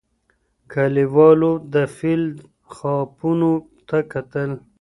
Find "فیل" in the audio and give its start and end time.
1.95-2.23